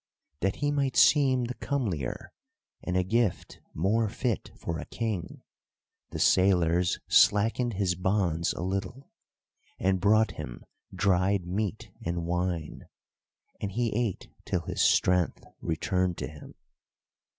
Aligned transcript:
That 0.39 0.55
he 0.55 0.71
might 0.71 0.97
seem 0.97 1.43
the 1.43 1.53
comelier, 1.53 2.33
and 2.81 2.97
a 2.97 3.03
gift 3.03 3.59
more 3.75 4.09
fit 4.09 4.49
for 4.57 4.79
a 4.79 4.85
king, 4.85 5.43
the 6.09 6.17
sailors 6.17 6.97
slackened 7.07 7.73
his 7.73 7.93
bonds 7.93 8.51
a 8.53 8.63
little, 8.63 9.11
and 9.77 10.01
brought 10.01 10.31
him 10.31 10.65
dried 10.91 11.45
meat 11.45 11.91
and 12.03 12.25
wine, 12.25 12.87
and 13.59 13.73
he 13.73 13.93
ate 13.95 14.27
till 14.43 14.61
his 14.61 14.81
strength 14.81 15.43
returned 15.61 16.17
to 16.17 16.27
him. 16.27 16.55